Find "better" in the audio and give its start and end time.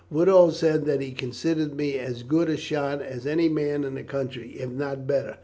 5.05-5.37